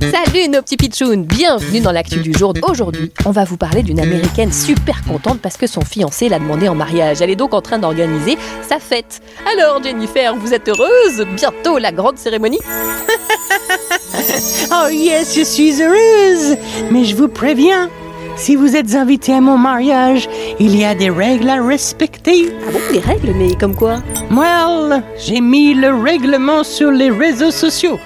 [0.00, 2.54] Salut nos petits pitchouns, bienvenue dans l'actu du jour.
[2.62, 6.68] Aujourd'hui, on va vous parler d'une américaine super contente parce que son fiancé l'a demandé
[6.68, 7.20] en mariage.
[7.20, 8.38] Elle est donc en train d'organiser
[8.68, 9.20] sa fête.
[9.52, 11.26] Alors Jennifer, vous êtes heureuse?
[11.34, 12.60] Bientôt la grande cérémonie
[14.72, 16.56] Oh yes, je suis heureuse.
[16.90, 17.90] Mais je vous préviens,
[18.38, 20.28] si vous êtes invité à mon mariage,
[20.58, 22.50] il y a des règles à respecter.
[22.66, 23.98] Ah bon, des règles, mais comme quoi?
[24.30, 27.98] Well, j'ai mis le règlement sur les réseaux sociaux,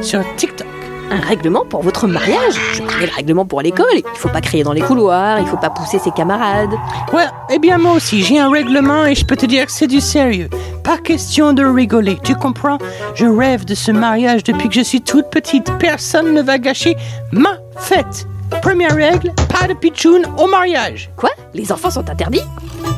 [0.00, 0.66] sur TikTok.
[1.10, 2.54] Un règlement pour votre mariage?
[2.72, 3.86] Je connais le règlement pour l'école.
[3.94, 6.72] Il faut pas crier dans les couloirs, il faut pas pousser ses camarades.
[7.12, 9.86] Ouais, eh bien moi aussi, j'ai un règlement et je peux te dire que c'est
[9.86, 10.48] du sérieux.
[10.82, 12.78] Pas question de rigoler, tu comprends?
[13.14, 15.70] Je rêve de ce mariage depuis que je suis toute petite.
[15.78, 16.96] Personne ne va gâcher
[17.32, 18.26] ma fête.
[18.62, 21.10] Première règle, pas de pitchoun au mariage.
[21.16, 21.30] Quoi?
[21.52, 22.42] Les enfants sont interdits?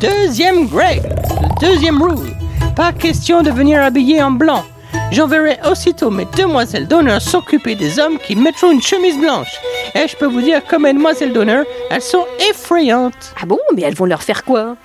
[0.01, 1.15] Deuxième règle,
[1.61, 2.35] deuxième rule,
[2.75, 4.65] pas question de venir habillé en blanc.
[5.13, 9.53] J'enverrai aussitôt mes demoiselles d'honneur s'occuper des hommes qui mettront une chemise blanche.
[9.95, 13.35] Et je peux vous dire que mes demoiselles d'honneur, elles sont effrayantes.
[13.41, 13.59] Ah bon?
[13.75, 14.77] Mais elles vont leur faire quoi?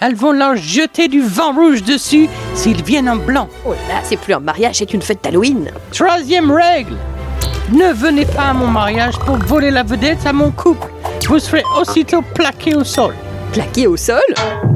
[0.00, 3.48] Elles vont leur jeter du vent rouge dessus s'ils viennent en blanc.
[3.66, 5.70] Oh là, c'est plus un mariage, c'est une fête d'Halloween.
[5.92, 6.96] Troisième règle,
[7.72, 10.88] ne venez pas à mon mariage pour voler la vedette à mon couple.
[11.28, 13.14] Vous serez aussitôt plaqué au sol.
[13.52, 14.20] Plaqué au sol?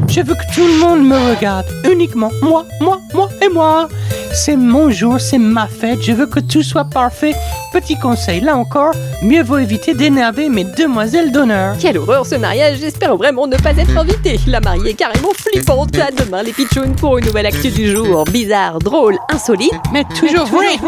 [0.08, 3.88] Je veux que tout le monde me regarde, uniquement moi, moi, moi et moi.
[4.32, 7.34] C'est mon jour, c'est ma fête, je veux que tout soit parfait.
[7.72, 11.76] Petit conseil, là encore, mieux vaut éviter d'énerver mes demoiselles d'honneur.
[11.78, 14.40] Quelle horreur ce mariage, j'espère vraiment ne pas être invité.
[14.48, 15.96] La mariée est carrément flippante.
[15.98, 18.24] À demain les pitchouns pour une nouvelle actu du jour.
[18.24, 19.72] Bizarre, drôle, insolite.
[19.92, 20.78] Mais toujours vrai.